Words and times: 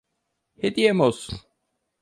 Hediyem 0.57 0.99
olsun. 0.99 1.39